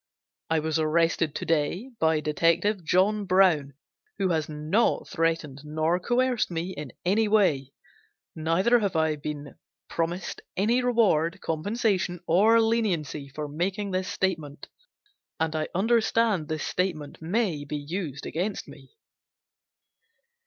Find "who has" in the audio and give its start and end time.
4.17-4.49